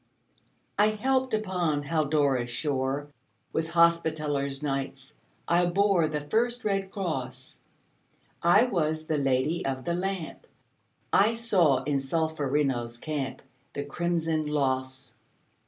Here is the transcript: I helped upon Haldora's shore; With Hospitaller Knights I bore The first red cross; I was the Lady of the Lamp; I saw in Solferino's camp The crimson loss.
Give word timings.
I 0.79 0.87
helped 0.87 1.31
upon 1.35 1.83
Haldora's 1.83 2.49
shore; 2.49 3.09
With 3.53 3.69
Hospitaller 3.69 4.49
Knights 4.63 5.13
I 5.47 5.67
bore 5.67 6.07
The 6.07 6.21
first 6.21 6.65
red 6.65 6.89
cross; 6.89 7.59
I 8.41 8.63
was 8.63 9.05
the 9.05 9.19
Lady 9.19 9.63
of 9.63 9.85
the 9.85 9.93
Lamp; 9.93 10.47
I 11.13 11.35
saw 11.35 11.83
in 11.83 11.99
Solferino's 11.99 12.97
camp 12.97 13.43
The 13.73 13.83
crimson 13.83 14.47
loss. 14.47 15.13